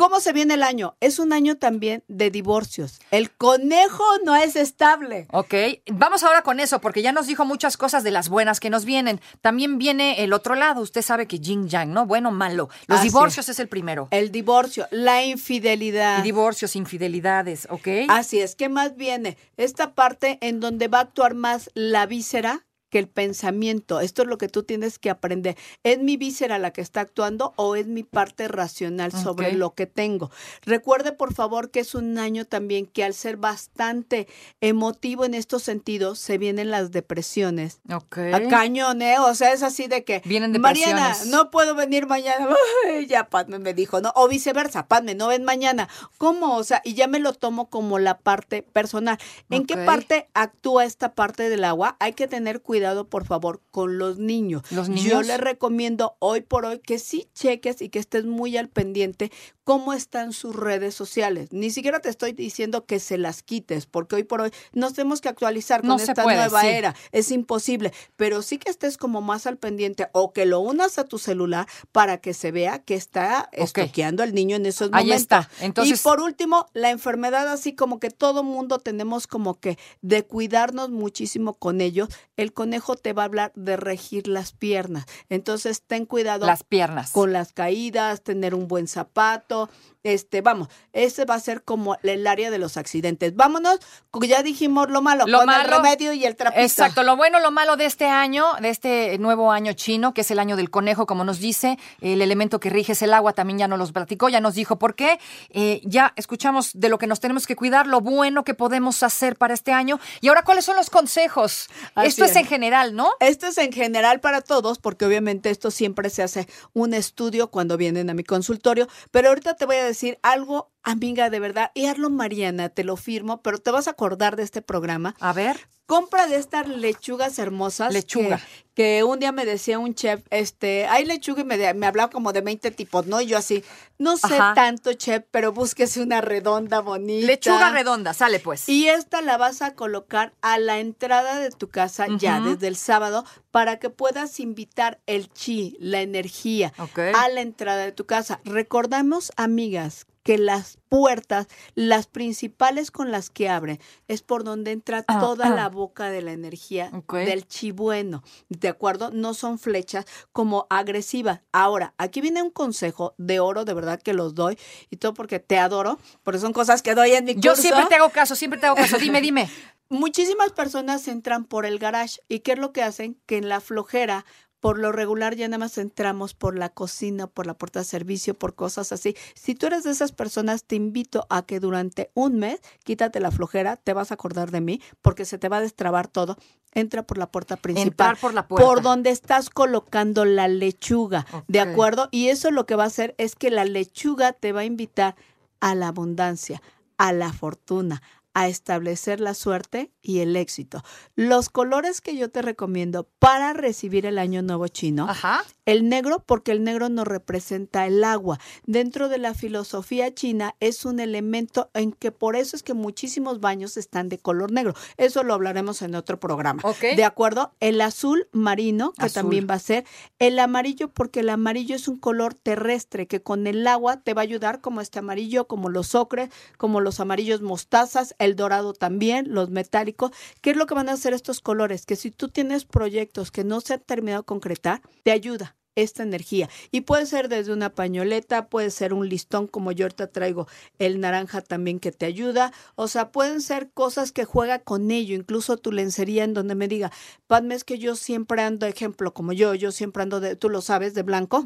¿Cómo 0.00 0.20
se 0.20 0.32
viene 0.32 0.54
el 0.54 0.62
año? 0.62 0.96
Es 1.00 1.18
un 1.18 1.34
año 1.34 1.58
también 1.58 2.04
de 2.08 2.30
divorcios. 2.30 3.00
El 3.10 3.30
conejo 3.30 4.02
no 4.24 4.34
es 4.34 4.56
estable. 4.56 5.26
Ok, 5.30 5.52
vamos 5.92 6.22
ahora 6.22 6.40
con 6.40 6.58
eso, 6.58 6.80
porque 6.80 7.02
ya 7.02 7.12
nos 7.12 7.26
dijo 7.26 7.44
muchas 7.44 7.76
cosas 7.76 8.02
de 8.02 8.10
las 8.10 8.30
buenas 8.30 8.60
que 8.60 8.70
nos 8.70 8.86
vienen. 8.86 9.20
También 9.42 9.76
viene 9.76 10.24
el 10.24 10.32
otro 10.32 10.54
lado. 10.54 10.80
Usted 10.80 11.02
sabe 11.02 11.26
que 11.26 11.38
yin 11.38 11.68
yang, 11.68 11.92
¿no? 11.92 12.06
Bueno, 12.06 12.30
malo. 12.30 12.70
Los 12.86 13.02
divorcios 13.02 13.50
es 13.50 13.58
el 13.58 13.68
primero. 13.68 14.08
El 14.10 14.32
divorcio, 14.32 14.88
la 14.90 15.22
infidelidad. 15.22 16.20
Y 16.20 16.22
divorcios, 16.22 16.76
infidelidades, 16.76 17.68
¿ok? 17.68 17.88
Así 18.08 18.40
es, 18.40 18.54
¿qué 18.54 18.70
más 18.70 18.96
viene? 18.96 19.36
Esta 19.58 19.94
parte 19.94 20.38
en 20.40 20.60
donde 20.60 20.88
va 20.88 21.00
a 21.00 21.02
actuar 21.02 21.34
más 21.34 21.68
la 21.74 22.06
víscera 22.06 22.64
que 22.90 22.98
el 22.98 23.08
pensamiento. 23.08 24.00
Esto 24.00 24.22
es 24.22 24.28
lo 24.28 24.36
que 24.36 24.48
tú 24.48 24.64
tienes 24.64 24.98
que 24.98 25.10
aprender. 25.10 25.56
¿Es 25.84 26.00
mi 26.00 26.16
víscera 26.16 26.58
la 26.58 26.72
que 26.72 26.80
está 26.80 27.00
actuando 27.00 27.54
o 27.56 27.76
es 27.76 27.86
mi 27.86 28.02
parte 28.02 28.48
racional 28.48 29.12
sobre 29.12 29.52
lo 29.52 29.74
que 29.74 29.86
tengo? 29.86 30.30
Recuerde, 30.62 31.12
por 31.12 31.32
favor, 31.32 31.70
que 31.70 31.80
es 31.80 31.94
un 31.94 32.18
año 32.18 32.44
también 32.44 32.86
que 32.86 33.04
al 33.04 33.14
ser 33.14 33.36
bastante 33.36 34.26
emotivo 34.60 35.24
en 35.24 35.34
estos 35.34 35.62
sentidos, 35.62 36.18
se 36.18 36.36
vienen 36.36 36.70
las 36.70 36.90
depresiones. 36.90 37.80
Ok. 37.92 38.18
A 38.34 38.48
cañón, 38.48 39.02
¿eh? 39.02 39.18
O 39.20 39.34
sea, 39.34 39.52
es 39.52 39.62
así 39.62 39.86
de 39.86 40.04
que. 40.04 40.22
Vienen 40.24 40.60
Mariana, 40.60 41.08
depresiones. 41.08 41.32
no 41.32 41.50
puedo 41.50 41.74
venir 41.74 42.06
mañana. 42.06 42.48
Ay, 42.88 43.06
ya 43.06 43.28
Padme 43.28 43.58
me 43.60 43.72
dijo, 43.72 44.00
¿no? 44.00 44.12
O 44.16 44.28
viceversa, 44.28 44.88
Padme, 44.88 45.14
no 45.14 45.28
ven 45.28 45.44
mañana. 45.44 45.88
¿Cómo? 46.18 46.56
O 46.56 46.64
sea, 46.64 46.82
y 46.84 46.94
ya 46.94 47.06
me 47.06 47.20
lo 47.20 47.32
tomo 47.34 47.70
como 47.70 47.98
la 48.00 48.18
parte 48.18 48.62
personal. 48.62 49.18
¿En 49.48 49.64
qué 49.64 49.76
parte 49.76 50.28
actúa 50.34 50.84
esta 50.84 51.14
parte 51.14 51.48
del 51.48 51.64
agua? 51.64 51.96
Hay 52.00 52.14
que 52.14 52.26
tener 52.26 52.60
cuidado 52.60 52.79
cuidado, 52.80 53.08
por 53.10 53.26
favor, 53.26 53.60
con 53.70 53.98
los 53.98 54.18
niños. 54.18 54.62
¿Los 54.70 54.88
Yo 54.88 55.20
les 55.20 55.38
recomiendo 55.38 56.16
hoy 56.18 56.40
por 56.40 56.64
hoy 56.64 56.78
que 56.78 56.98
sí 56.98 57.28
cheques 57.34 57.82
y 57.82 57.90
que 57.90 57.98
estés 57.98 58.24
muy 58.24 58.56
al 58.56 58.70
pendiente 58.70 59.30
cómo 59.64 59.92
están 59.92 60.32
sus 60.32 60.56
redes 60.56 60.94
sociales. 60.94 61.52
Ni 61.52 61.70
siquiera 61.70 62.00
te 62.00 62.08
estoy 62.08 62.32
diciendo 62.32 62.86
que 62.86 62.98
se 62.98 63.18
las 63.18 63.42
quites, 63.42 63.84
porque 63.86 64.16
hoy 64.16 64.24
por 64.24 64.40
hoy 64.40 64.50
nos 64.72 64.94
tenemos 64.94 65.20
que 65.20 65.28
actualizar 65.28 65.82
con 65.82 65.88
No 65.90 65.96
esta 65.96 66.22
puede, 66.24 66.38
nueva 66.38 66.62
sí. 66.62 66.66
era. 66.68 66.96
Es 67.12 67.30
imposible, 67.30 67.92
pero 68.16 68.40
sí 68.42 68.56
que 68.58 68.70
estés 68.70 68.96
como 68.96 69.20
más 69.20 69.46
al 69.46 69.58
pendiente 69.58 70.08
o 70.12 70.32
que 70.32 70.44
lo 70.46 70.58
unas 70.60 70.98
a 70.98 71.04
tu 71.04 71.18
celular 71.18 71.68
para 71.92 72.16
que 72.18 72.32
se 72.34 72.50
vea 72.50 72.80
que 72.82 72.94
está 72.94 73.48
estoqueando 73.52 74.22
al 74.24 74.34
niño 74.34 74.56
en 74.56 74.64
esos 74.66 74.88
Ahí 74.92 75.04
momentos. 75.04 75.20
está. 75.22 75.50
Entonces- 75.60 76.00
y 76.00 76.02
por 76.02 76.20
último, 76.20 76.66
la 76.72 76.90
enfermedad, 76.90 77.46
así 77.46 77.74
como 77.74 78.00
que 78.00 78.10
todo 78.10 78.42
mundo 78.42 78.78
tenemos 78.78 79.26
como 79.28 79.60
que 79.60 79.78
de 80.00 80.24
cuidarnos 80.24 80.90
muchísimo 80.90 81.54
con 81.54 81.80
ellos, 81.80 82.08
el 82.36 82.52
conejo 82.70 82.96
te 82.96 83.12
va 83.12 83.22
a 83.22 83.24
hablar 83.26 83.52
de 83.56 83.76
regir 83.76 84.28
las 84.28 84.52
piernas. 84.52 85.04
Entonces, 85.28 85.82
ten 85.86 86.06
cuidado 86.06 86.46
Las 86.46 86.62
piernas. 86.62 87.10
con 87.10 87.32
las 87.32 87.52
caídas, 87.52 88.22
tener 88.22 88.54
un 88.54 88.68
buen 88.68 88.86
zapato. 88.88 89.68
Este, 90.02 90.40
vamos, 90.40 90.68
ese 90.94 91.26
va 91.26 91.34
a 91.34 91.40
ser 91.40 91.62
como 91.62 91.98
el 92.02 92.26
área 92.26 92.50
de 92.50 92.56
los 92.58 92.78
accidentes. 92.78 93.36
Vámonos, 93.36 93.80
ya 94.22 94.42
dijimos 94.42 94.88
lo 94.88 95.02
malo, 95.02 95.26
Lo 95.26 95.38
con 95.38 95.46
malo- 95.46 95.64
el 95.64 95.70
remedio 95.70 96.14
y 96.14 96.24
el 96.24 96.36
trapito. 96.36 96.62
Exacto, 96.62 97.02
lo 97.02 97.16
bueno, 97.16 97.38
lo 97.38 97.50
malo 97.50 97.76
de 97.76 97.84
este 97.84 98.06
año, 98.06 98.46
de 98.62 98.70
este 98.70 99.18
nuevo 99.18 99.52
año 99.52 99.74
chino, 99.74 100.14
que 100.14 100.22
es 100.22 100.30
el 100.30 100.38
año 100.38 100.56
del 100.56 100.70
conejo, 100.70 101.04
como 101.04 101.22
nos 101.24 101.38
dice, 101.38 101.78
el 102.00 102.22
elemento 102.22 102.60
que 102.60 102.70
rige 102.70 102.92
es 102.92 103.02
el 103.02 103.12
agua, 103.12 103.34
también 103.34 103.58
ya 103.58 103.68
nos 103.68 103.78
los 103.78 103.92
platicó, 103.92 104.30
ya 104.30 104.40
nos 104.40 104.54
dijo 104.54 104.78
por 104.78 104.94
qué. 104.94 105.18
Eh, 105.50 105.82
ya 105.84 106.14
escuchamos 106.16 106.70
de 106.72 106.88
lo 106.88 106.96
que 106.96 107.06
nos 107.06 107.20
tenemos 107.20 107.46
que 107.46 107.54
cuidar, 107.54 107.86
lo 107.86 108.00
bueno 108.00 108.42
que 108.42 108.54
podemos 108.54 109.02
hacer 109.02 109.36
para 109.36 109.52
este 109.52 109.72
año. 109.72 110.00
Y 110.22 110.28
ahora, 110.28 110.44
¿cuáles 110.44 110.64
son 110.64 110.76
los 110.76 110.88
consejos? 110.88 111.68
Así 111.94 112.08
Esto 112.08 112.24
es 112.24 112.30
es. 112.30 112.36
en 112.38 112.46
general, 112.46 112.59
¿no? 112.60 113.12
Esto 113.20 113.46
es 113.46 113.58
en 113.58 113.72
general 113.72 114.20
para 114.20 114.40
todos, 114.40 114.78
porque 114.78 115.06
obviamente 115.06 115.50
esto 115.50 115.70
siempre 115.70 116.10
se 116.10 116.22
hace 116.22 116.46
un 116.72 116.94
estudio 116.94 117.50
cuando 117.50 117.76
vienen 117.76 118.10
a 118.10 118.14
mi 118.14 118.22
consultorio, 118.22 118.86
pero 119.10 119.28
ahorita 119.28 119.54
te 119.54 119.66
voy 119.66 119.76
a 119.76 119.84
decir 119.84 120.18
algo, 120.22 120.70
amiga, 120.82 121.30
de 121.30 121.40
verdad, 121.40 121.70
y 121.74 121.86
hazlo 121.86 122.10
Mariana, 122.10 122.68
te 122.68 122.84
lo 122.84 122.96
firmo, 122.96 123.42
pero 123.42 123.58
te 123.58 123.70
vas 123.70 123.86
a 123.88 123.92
acordar 123.92 124.36
de 124.36 124.42
este 124.42 124.62
programa. 124.62 125.14
A 125.20 125.32
ver. 125.32 125.68
Compra 125.86 126.28
de 126.28 126.36
estas 126.36 126.68
lechugas 126.68 127.40
hermosas. 127.40 127.92
Lechuga. 127.92 128.36
Que, 128.74 128.98
que 128.98 129.02
un 129.04 129.18
día 129.18 129.32
me 129.32 129.44
decía 129.44 129.80
un 129.80 129.92
chef, 129.96 130.22
este, 130.30 130.86
hay 130.86 131.04
lechuga 131.04 131.40
y 131.40 131.44
me, 131.44 131.58
de- 131.58 131.74
me 131.74 131.86
hablaba 131.88 132.10
como 132.12 132.32
de 132.32 132.42
20 132.42 132.70
tipos, 132.70 133.06
¿no? 133.06 133.20
Y 133.20 133.26
yo 133.26 133.36
así, 133.36 133.64
no 133.98 134.16
sé 134.16 134.36
Ajá. 134.36 134.54
tanto, 134.54 134.92
chef, 134.92 135.24
pero 135.32 135.52
búsquese 135.52 136.00
una 136.00 136.20
redonda, 136.20 136.78
bonita. 136.80 137.26
Lechuga 137.26 137.70
redonda, 137.72 138.14
sale 138.14 138.38
pues. 138.38 138.68
Y 138.68 138.86
esta 138.86 139.20
la 139.20 139.36
vas 139.36 139.62
a 139.62 139.74
colocar 139.74 140.32
a 140.42 140.58
la 140.58 140.78
entrada 140.78 141.40
de 141.40 141.50
tu 141.50 141.68
casa 141.68 142.06
ya 142.18 142.40
desde 142.40 142.68
el 142.68 142.76
sábado 142.76 143.24
para 143.50 143.80
que 143.80 143.90
puedas 143.90 144.38
invitar 144.38 145.00
el 145.06 145.28
chi, 145.32 145.76
la 145.80 146.02
energía, 146.02 146.72
a 147.16 147.28
la 147.30 147.40
entrada 147.40 147.82
de 147.84 147.90
tu 147.90 148.06
casa. 148.06 148.40
Recordamos, 148.44 149.32
amigas, 149.36 150.06
que 150.22 150.38
las 150.38 150.78
puertas, 150.88 151.46
las 151.74 152.06
principales 152.06 152.90
con 152.90 153.10
las 153.10 153.30
que 153.30 153.48
abren, 153.48 153.80
es 154.08 154.22
por 154.22 154.44
donde 154.44 154.72
entra 154.72 155.04
Ah, 155.08 155.18
toda 155.20 155.46
ah. 155.46 155.54
la 155.54 155.68
boca 155.68 156.10
de 156.10 156.22
la 156.22 156.32
energía 156.32 156.90
del 157.12 157.46
chi 157.46 157.70
bueno. 157.70 158.22
¿De 158.48 158.68
acuerdo? 158.68 159.10
No 159.12 159.34
son 159.34 159.58
flechas 159.58 160.04
como 160.32 160.66
agresivas. 160.68 161.40
Ahora, 161.52 161.94
aquí 161.96 162.20
viene 162.20 162.42
un 162.42 162.50
consejo 162.50 163.14
de 163.18 163.40
oro, 163.40 163.64
de 163.64 163.74
verdad 163.74 164.00
que 164.02 164.12
los 164.12 164.34
doy, 164.34 164.58
y 164.90 164.96
todo 164.96 165.14
porque 165.14 165.38
te 165.40 165.58
adoro, 165.58 165.98
porque 166.22 166.40
son 166.40 166.52
cosas 166.52 166.82
que 166.82 166.94
doy 166.94 167.12
en 167.12 167.24
mi 167.24 167.34
Yo 167.36 167.52
curso. 167.52 167.62
siempre 167.62 167.86
te 167.86 167.94
hago 167.94 168.10
caso, 168.10 168.36
siempre 168.36 168.60
te 168.60 168.66
hago 168.66 168.76
caso. 168.76 168.98
Dime, 168.98 169.20
dime. 169.22 169.48
Muchísimas 169.88 170.52
personas 170.52 171.08
entran 171.08 171.44
por 171.44 171.66
el 171.66 171.78
garage 171.80 172.20
y 172.28 172.40
¿qué 172.40 172.52
es 172.52 172.58
lo 172.58 172.72
que 172.72 172.82
hacen? 172.82 173.20
Que 173.26 173.38
en 173.38 173.48
la 173.48 173.60
flojera, 173.60 174.24
por 174.60 174.78
lo 174.78 174.92
regular 174.92 175.34
ya 175.34 175.48
nada 175.48 175.58
más 175.58 175.78
entramos 175.78 176.34
por 176.34 176.56
la 176.56 176.68
cocina, 176.68 177.26
por 177.26 177.46
la 177.46 177.54
puerta 177.54 177.80
de 177.80 177.84
servicio, 177.84 178.34
por 178.34 178.54
cosas 178.54 178.92
así. 178.92 179.16
Si 179.34 179.54
tú 179.54 179.66
eres 179.66 179.84
de 179.84 179.90
esas 179.90 180.12
personas, 180.12 180.64
te 180.64 180.76
invito 180.76 181.26
a 181.30 181.42
que 181.42 181.60
durante 181.60 182.10
un 182.14 182.38
mes 182.38 182.60
quítate 182.84 183.20
la 183.20 183.30
flojera, 183.30 183.76
te 183.76 183.92
vas 183.92 184.10
a 184.10 184.14
acordar 184.14 184.50
de 184.50 184.60
mí 184.60 184.80
porque 185.02 185.24
se 185.24 185.38
te 185.38 185.48
va 185.48 185.58
a 185.58 185.62
destrabar 185.62 186.08
todo. 186.08 186.36
Entra 186.72 187.02
por 187.02 187.18
la 187.18 187.30
puerta 187.30 187.56
principal. 187.56 187.88
Entrar 187.88 188.16
por 188.18 188.32
la 188.32 188.46
puerta. 188.46 188.64
Por 188.64 188.82
donde 188.82 189.10
estás 189.10 189.50
colocando 189.50 190.24
la 190.24 190.46
lechuga, 190.46 191.26
¿de 191.48 191.60
acuerdo? 191.60 192.08
Y 192.12 192.28
eso 192.28 192.52
lo 192.52 192.64
que 192.64 192.76
va 192.76 192.84
a 192.84 192.88
hacer 192.88 193.14
es 193.18 193.34
que 193.34 193.50
la 193.50 193.64
lechuga 193.64 194.32
te 194.32 194.52
va 194.52 194.60
a 194.60 194.64
invitar 194.64 195.16
a 195.58 195.74
la 195.74 195.88
abundancia, 195.88 196.62
a 196.96 197.12
la 197.12 197.32
fortuna, 197.32 198.02
a 198.34 198.48
establecer 198.48 199.20
la 199.20 199.34
suerte 199.34 199.92
y 200.02 200.20
el 200.20 200.36
éxito. 200.36 200.82
Los 201.14 201.48
colores 201.48 202.00
que 202.00 202.16
yo 202.16 202.30
te 202.30 202.42
recomiendo 202.42 203.08
para 203.18 203.52
recibir 203.52 204.06
el 204.06 204.18
año 204.18 204.42
nuevo 204.42 204.68
chino, 204.68 205.06
Ajá. 205.08 205.44
El 205.70 205.88
negro 205.88 206.20
porque 206.26 206.50
el 206.50 206.64
negro 206.64 206.88
nos 206.88 207.06
representa 207.06 207.86
el 207.86 208.02
agua. 208.02 208.40
Dentro 208.66 209.08
de 209.08 209.18
la 209.18 209.34
filosofía 209.34 210.12
china 210.12 210.56
es 210.58 210.84
un 210.84 210.98
elemento 210.98 211.70
en 211.74 211.92
que 211.92 212.10
por 212.10 212.34
eso 212.34 212.56
es 212.56 212.64
que 212.64 212.74
muchísimos 212.74 213.38
baños 213.38 213.76
están 213.76 214.08
de 214.08 214.18
color 214.18 214.50
negro. 214.50 214.74
Eso 214.96 215.22
lo 215.22 215.32
hablaremos 215.32 215.82
en 215.82 215.94
otro 215.94 216.18
programa. 216.18 216.60
¿De 216.80 217.04
acuerdo? 217.04 217.52
El 217.60 217.80
azul 217.82 218.26
marino, 218.32 218.92
que 218.98 219.06
Azul. 219.06 219.14
también 219.14 219.46
va 219.48 219.54
a 219.54 219.58
ser. 219.60 219.84
El 220.18 220.40
amarillo 220.40 220.88
porque 220.88 221.20
el 221.20 221.28
amarillo 221.28 221.76
es 221.76 221.86
un 221.86 221.98
color 221.98 222.34
terrestre 222.34 223.06
que 223.06 223.22
con 223.22 223.46
el 223.46 223.64
agua 223.68 224.00
te 224.00 224.12
va 224.12 224.22
a 224.22 224.24
ayudar 224.24 224.60
como 224.60 224.80
este 224.80 224.98
amarillo, 224.98 225.46
como 225.46 225.68
los 225.68 225.94
ocres, 225.94 226.30
como 226.56 226.80
los 226.80 226.98
amarillos 226.98 227.42
mostazas, 227.42 228.16
el 228.18 228.34
dorado 228.34 228.72
también, 228.72 229.32
los 229.32 229.50
metálicos. 229.50 230.10
¿Qué 230.40 230.50
es 230.50 230.56
lo 230.56 230.66
que 230.66 230.74
van 230.74 230.88
a 230.88 230.94
hacer 230.94 231.12
estos 231.12 231.40
colores? 231.40 231.86
Que 231.86 231.94
si 231.94 232.10
tú 232.10 232.28
tienes 232.28 232.64
proyectos 232.64 233.30
que 233.30 233.44
no 233.44 233.60
se 233.60 233.74
han 233.74 233.80
terminado 233.80 234.22
de 234.22 234.26
concretar, 234.26 234.82
te 235.04 235.12
ayuda 235.12 235.54
esta 235.74 236.02
energía. 236.02 236.48
Y 236.70 236.82
puede 236.82 237.06
ser 237.06 237.28
desde 237.28 237.52
una 237.52 237.70
pañoleta, 237.70 238.48
puede 238.48 238.70
ser 238.70 238.92
un 238.92 239.08
listón 239.08 239.46
como 239.46 239.72
yo 239.72 239.84
ahorita 239.86 240.08
traigo 240.08 240.46
el 240.78 241.00
naranja 241.00 241.40
también 241.40 241.78
que 241.78 241.92
te 241.92 242.06
ayuda. 242.06 242.52
O 242.74 242.88
sea, 242.88 243.10
pueden 243.10 243.40
ser 243.40 243.70
cosas 243.70 244.12
que 244.12 244.24
juega 244.24 244.58
con 244.58 244.90
ello, 244.90 245.14
incluso 245.14 245.56
tu 245.56 245.72
lencería 245.72 246.24
en 246.24 246.34
donde 246.34 246.54
me 246.54 246.68
diga, 246.68 246.92
Padme, 247.26 247.54
es 247.54 247.64
que 247.64 247.78
yo 247.78 247.96
siempre 247.96 248.42
ando, 248.42 248.66
ejemplo, 248.66 249.14
como 249.14 249.32
yo, 249.32 249.54
yo 249.54 249.72
siempre 249.72 250.02
ando 250.02 250.20
de, 250.20 250.36
tú 250.36 250.48
lo 250.48 250.60
sabes, 250.60 250.94
de 250.94 251.02
blanco. 251.02 251.44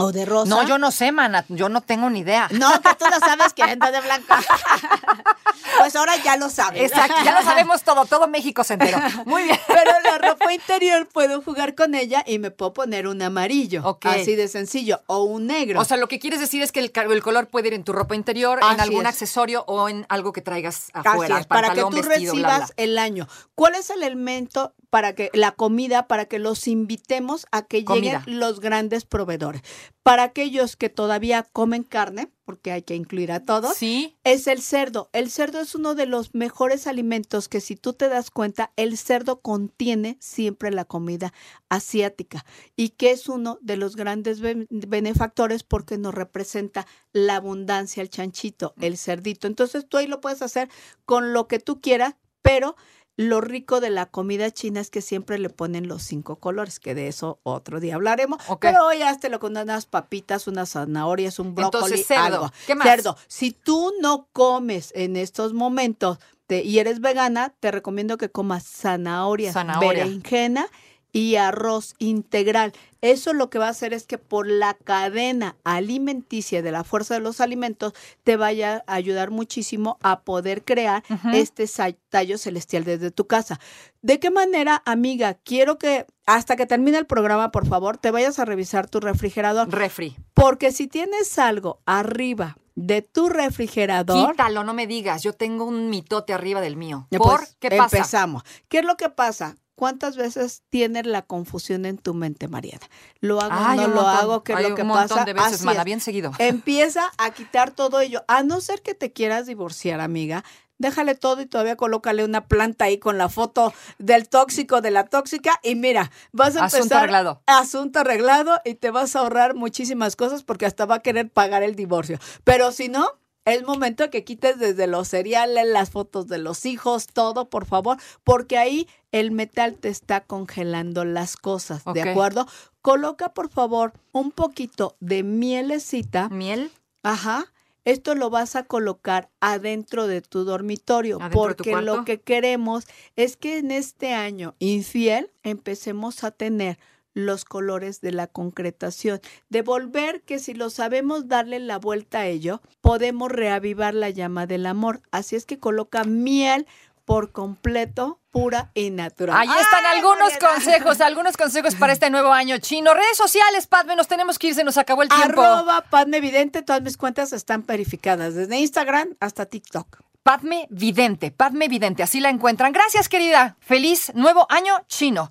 O 0.00 0.12
de 0.12 0.24
rosa. 0.24 0.48
No, 0.48 0.66
yo 0.66 0.78
no 0.78 0.90
sé, 0.90 1.12
mana. 1.12 1.44
Yo 1.48 1.68
no 1.68 1.80
tengo 1.80 2.10
ni 2.10 2.20
idea. 2.20 2.48
No, 2.50 2.70
que 2.80 2.94
tú 2.94 3.04
no 3.10 3.18
sabes 3.20 3.52
que 3.52 3.62
ando 3.62 3.90
de 3.90 4.00
blanco. 4.00 4.34
pues 5.78 5.96
ahora 5.96 6.16
ya 6.16 6.36
lo 6.36 6.50
sabes. 6.50 6.90
Exacto, 6.90 7.16
ya 7.24 7.38
lo 7.38 7.42
sabemos 7.42 7.82
todo, 7.82 8.04
todo 8.06 8.28
México 8.28 8.64
se 8.64 8.74
enteró. 8.74 8.98
Muy 9.26 9.44
bien. 9.44 9.58
Pero 9.66 9.92
la 10.04 10.18
ropa 10.18 10.52
interior 10.52 11.06
puedo 11.06 11.42
jugar 11.42 11.74
con 11.74 11.94
ella 11.94 12.24
y 12.26 12.38
me 12.38 12.50
puedo 12.50 12.72
poner 12.72 13.06
un 13.06 13.22
amarillo. 13.22 13.82
Ok. 13.84 14.06
Así 14.06 14.36
de 14.36 14.48
sencillo. 14.48 15.00
O 15.06 15.24
un 15.24 15.46
negro. 15.46 15.80
O 15.80 15.84
sea, 15.84 15.96
lo 15.96 16.08
que 16.08 16.18
quieres 16.18 16.40
decir 16.40 16.62
es 16.62 16.72
que 16.72 16.80
el, 16.80 17.22
color 17.22 17.48
puede 17.48 17.68
ir 17.68 17.74
en 17.74 17.84
tu 17.84 17.92
ropa 17.92 18.14
interior, 18.14 18.58
en 18.58 18.64
Así 18.64 18.80
algún 18.80 19.02
es. 19.02 19.08
accesorio 19.08 19.64
o 19.66 19.88
en 19.88 20.06
algo 20.08 20.32
que 20.32 20.42
traigas 20.42 20.90
Así 20.92 21.08
afuera, 21.08 21.40
es, 21.40 21.46
para 21.46 21.72
que 21.72 21.82
tú 21.82 21.90
vestido, 21.90 22.34
bla, 22.34 22.48
recibas 22.48 22.74
bla. 22.74 22.84
el 22.84 22.98
año. 22.98 23.28
¿Cuál 23.54 23.74
es 23.74 23.90
el 23.90 24.02
elemento 24.02 24.74
para 24.90 25.14
que 25.14 25.30
la 25.34 25.52
comida, 25.52 26.08
para 26.08 26.24
que 26.26 26.38
los 26.40 26.66
invitemos 26.66 27.46
a 27.52 27.62
que 27.62 27.84
Comida. 27.84 28.20
lleguen 28.24 28.40
los 28.40 28.58
grandes 28.60 29.04
proveedores? 29.04 29.62
Para 30.02 30.24
aquellos 30.24 30.74
que 30.76 30.88
todavía 30.88 31.44
comen 31.52 31.84
carne, 31.84 32.32
porque 32.44 32.72
hay 32.72 32.82
que 32.82 32.96
incluir 32.96 33.30
a 33.30 33.44
todos, 33.44 33.76
Sí. 33.76 34.16
es 34.24 34.48
el 34.48 34.60
cerdo. 34.60 35.08
El 35.12 35.30
cerdo 35.30 35.60
es 35.60 35.76
uno 35.76 35.94
de 35.94 36.06
los 36.06 36.34
mejores 36.34 36.88
alimentos 36.88 37.48
que 37.48 37.60
si 37.60 37.76
tú 37.76 37.92
te 37.92 38.08
das 38.08 38.30
cuenta, 38.32 38.72
el 38.74 38.98
cerdo 38.98 39.40
contiene 39.40 40.16
siempre 40.20 40.72
la 40.72 40.84
comida 40.84 41.32
asiática 41.68 42.44
y 42.74 42.88
que 42.90 43.12
es 43.12 43.28
uno 43.28 43.58
de 43.62 43.76
los 43.76 43.94
grandes 43.94 44.40
ben- 44.40 44.66
benefactores 44.70 45.62
porque 45.62 45.98
nos 45.98 46.14
representa 46.14 46.86
la 47.12 47.36
abundancia, 47.36 48.02
el 48.02 48.10
chanchito, 48.10 48.74
el 48.80 48.98
cerdito. 48.98 49.46
Entonces 49.46 49.86
tú 49.88 49.96
ahí 49.98 50.08
lo 50.08 50.20
puedes 50.20 50.42
hacer 50.42 50.68
con 51.06 51.32
lo 51.32 51.46
que 51.46 51.60
tú 51.60 51.80
quieras, 51.80 52.16
pero 52.42 52.74
lo 53.20 53.40
rico 53.40 53.80
de 53.80 53.90
la 53.90 54.06
comida 54.06 54.50
china 54.50 54.80
es 54.80 54.88
que 54.90 55.02
siempre 55.02 55.38
le 55.38 55.50
ponen 55.50 55.88
los 55.88 56.02
cinco 56.02 56.36
colores, 56.36 56.80
que 56.80 56.94
de 56.94 57.08
eso 57.08 57.38
otro 57.42 57.78
día 57.80 57.96
hablaremos. 57.96 58.38
Pero 58.60 58.86
hoy 58.86 59.02
hazlo 59.02 59.38
con 59.40 59.56
unas 59.56 59.86
papitas, 59.86 60.46
unas 60.46 60.70
zanahorias, 60.70 61.38
un 61.38 61.54
brócoli, 61.54 61.84
Entonces, 61.84 62.06
cerdo. 62.06 62.22
algo. 62.24 62.52
¿Qué 62.66 62.74
más? 62.74 62.86
Cerdo. 62.88 63.16
Si 63.28 63.50
tú 63.52 63.92
no 64.00 64.28
comes 64.32 64.92
en 64.94 65.16
estos 65.16 65.52
momentos 65.52 66.18
te- 66.46 66.62
y 66.64 66.78
eres 66.78 67.00
vegana, 67.00 67.54
te 67.60 67.70
recomiendo 67.70 68.16
que 68.18 68.30
comas 68.30 68.64
zanahoria, 68.64 69.52
Zanahoria. 69.52 70.04
berenjena 70.04 70.66
y 71.12 71.36
arroz 71.36 71.94
integral. 71.98 72.72
Eso 73.02 73.32
lo 73.32 73.48
que 73.48 73.58
va 73.58 73.66
a 73.66 73.70
hacer 73.70 73.94
es 73.94 74.06
que 74.06 74.18
por 74.18 74.46
la 74.46 74.74
cadena 74.74 75.56
alimenticia 75.64 76.60
de 76.62 76.70
la 76.70 76.84
fuerza 76.84 77.14
de 77.14 77.20
los 77.20 77.40
alimentos 77.40 77.94
te 78.24 78.36
vaya 78.36 78.84
a 78.86 78.94
ayudar 78.94 79.30
muchísimo 79.30 79.98
a 80.02 80.20
poder 80.20 80.64
crear 80.64 81.02
este 81.32 81.66
tallo 82.10 82.36
celestial 82.36 82.84
desde 82.84 83.10
tu 83.10 83.26
casa. 83.26 83.58
¿De 84.02 84.20
qué 84.20 84.30
manera, 84.30 84.82
amiga? 84.84 85.34
Quiero 85.34 85.78
que 85.78 86.06
hasta 86.26 86.56
que 86.56 86.66
termine 86.66 86.98
el 86.98 87.06
programa, 87.06 87.50
por 87.50 87.66
favor, 87.66 87.96
te 87.96 88.10
vayas 88.10 88.38
a 88.38 88.44
revisar 88.44 88.88
tu 88.88 89.00
refrigerador. 89.00 89.70
Refri. 89.70 90.16
Porque 90.34 90.70
si 90.70 90.86
tienes 90.86 91.38
algo 91.38 91.80
arriba 91.86 92.56
de 92.76 93.02
tu 93.02 93.28
refrigerador, 93.28 94.30
Quítalo, 94.32 94.62
no 94.62 94.74
me 94.74 94.86
digas. 94.86 95.22
Yo 95.22 95.32
tengo 95.32 95.64
un 95.64 95.90
mitote 95.90 96.32
arriba 96.32 96.60
del 96.60 96.76
mío. 96.76 97.08
¿Por 97.10 97.38
pues, 97.38 97.56
qué 97.58 97.70
pasa? 97.70 97.96
empezamos. 97.96 98.42
¿Qué 98.68 98.78
es 98.78 98.84
lo 98.84 98.96
que 98.96 99.08
pasa? 99.08 99.56
¿Cuántas 99.80 100.18
veces 100.18 100.62
tienes 100.68 101.06
la 101.06 101.22
confusión 101.22 101.86
en 101.86 101.96
tu 101.96 102.12
mente, 102.12 102.48
Mariana? 102.48 102.86
¿Lo 103.20 103.40
hago 103.40 103.54
Ay, 103.56 103.78
no 103.78 103.88
lo 103.88 103.94
montón. 103.94 104.14
hago? 104.16 104.44
¿Qué 104.44 104.52
es 104.52 104.68
lo 104.68 104.74
que 104.74 104.82
un 104.82 104.88
montón 104.88 105.08
pasa? 105.08 105.24
de 105.24 105.32
veces, 105.32 105.62
mana, 105.62 105.84
bien 105.84 106.00
seguido. 106.00 106.32
Empieza 106.38 107.10
a 107.16 107.30
quitar 107.30 107.70
todo 107.70 107.98
ello. 108.00 108.22
A 108.28 108.42
no 108.42 108.60
ser 108.60 108.82
que 108.82 108.94
te 108.94 109.10
quieras 109.10 109.46
divorciar, 109.46 110.00
amiga, 110.02 110.44
déjale 110.76 111.14
todo 111.14 111.40
y 111.40 111.46
todavía 111.46 111.76
colócale 111.76 112.24
una 112.24 112.46
planta 112.46 112.84
ahí 112.84 112.98
con 112.98 113.16
la 113.16 113.30
foto 113.30 113.72
del 113.98 114.28
tóxico, 114.28 114.82
de 114.82 114.90
la 114.90 115.04
tóxica 115.06 115.58
y 115.62 115.76
mira, 115.76 116.10
vas 116.32 116.56
a 116.56 116.64
Asunto 116.66 116.76
empezar 116.84 116.98
arreglado. 116.98 117.42
asunto 117.46 118.00
arreglado 118.00 118.60
y 118.66 118.74
te 118.74 118.90
vas 118.90 119.16
a 119.16 119.20
ahorrar 119.20 119.54
muchísimas 119.54 120.14
cosas 120.14 120.42
porque 120.42 120.66
hasta 120.66 120.84
va 120.84 120.96
a 120.96 121.00
querer 121.00 121.30
pagar 121.30 121.62
el 121.62 121.74
divorcio. 121.74 122.18
Pero 122.44 122.70
si 122.72 122.88
no, 122.90 123.08
es 123.44 123.64
momento 123.64 124.10
que 124.10 124.24
quites 124.24 124.58
desde 124.58 124.86
los 124.86 125.08
cereales, 125.08 125.66
las 125.66 125.90
fotos 125.90 126.28
de 126.28 126.38
los 126.38 126.66
hijos, 126.66 127.06
todo, 127.06 127.48
por 127.48 127.66
favor, 127.66 127.96
porque 128.24 128.58
ahí 128.58 128.88
el 129.12 129.30
metal 129.30 129.76
te 129.76 129.88
está 129.88 130.20
congelando 130.20 131.04
las 131.04 131.36
cosas, 131.36 131.82
¿de 131.94 132.02
acuerdo? 132.02 132.46
Coloca, 132.82 133.32
por 133.34 133.50
favor, 133.50 133.92
un 134.12 134.30
poquito 134.30 134.96
de 135.00 135.22
mielecita. 135.22 136.28
¿Miel? 136.28 136.70
Ajá. 137.02 137.46
Esto 137.86 138.14
lo 138.14 138.28
vas 138.28 138.56
a 138.56 138.64
colocar 138.64 139.30
adentro 139.40 140.06
de 140.06 140.20
tu 140.20 140.44
dormitorio 140.44 141.16
¿Adentro 141.16 141.48
de 141.48 141.54
tu 141.54 141.64
porque 141.64 141.82
lo 141.82 142.04
que 142.04 142.20
queremos 142.20 142.86
es 143.16 143.38
que 143.38 143.58
en 143.58 143.70
este 143.70 144.12
año 144.12 144.54
infiel 144.58 145.32
empecemos 145.42 146.22
a 146.24 146.30
tener 146.30 146.78
los 147.14 147.44
colores 147.44 148.00
de 148.00 148.12
la 148.12 148.26
concretación, 148.26 149.20
de 149.48 149.62
volver 149.62 150.22
que 150.22 150.38
si 150.38 150.54
lo 150.54 150.70
sabemos 150.70 151.28
darle 151.28 151.60
la 151.60 151.78
vuelta 151.78 152.20
a 152.20 152.26
ello, 152.26 152.60
podemos 152.80 153.30
reavivar 153.30 153.94
la 153.94 154.10
llama 154.10 154.46
del 154.46 154.66
amor. 154.66 155.00
Así 155.10 155.36
es 155.36 155.46
que 155.46 155.58
coloca 155.58 156.04
miel 156.04 156.66
por 157.04 157.32
completo, 157.32 158.20
pura 158.30 158.70
y 158.74 158.90
natural. 158.90 159.36
Ahí 159.36 159.48
están 159.48 159.84
¡Ay, 159.84 159.98
algunos 159.98 160.36
consejos, 160.38 161.00
algunos 161.00 161.36
consejos 161.36 161.74
para 161.74 161.92
este 161.92 162.08
nuevo 162.08 162.32
año 162.32 162.58
chino. 162.58 162.94
Redes 162.94 163.16
sociales, 163.16 163.66
Padme, 163.66 163.96
nos 163.96 164.06
tenemos 164.06 164.38
que 164.38 164.48
ir, 164.48 164.54
se 164.54 164.62
nos 164.62 164.78
acabó 164.78 165.02
el 165.02 165.08
tiempo. 165.08 165.42
Arroba 165.42 165.80
Padme 165.90 166.18
Evidente, 166.18 166.62
todas 166.62 166.82
mis 166.82 166.96
cuentas 166.96 167.32
están 167.32 167.66
verificadas, 167.66 168.36
desde 168.36 168.58
Instagram 168.58 169.16
hasta 169.18 169.46
TikTok. 169.46 170.02
Padme 170.22 170.68
Vidente, 170.70 171.32
Padme 171.32 171.66
Vidente, 171.66 172.04
así 172.04 172.20
la 172.20 172.30
encuentran. 172.30 172.72
Gracias, 172.72 173.08
querida. 173.08 173.56
Feliz 173.58 174.12
nuevo 174.14 174.46
año 174.48 174.74
chino. 174.86 175.30